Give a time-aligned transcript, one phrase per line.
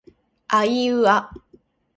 [0.47, 1.31] あいうあ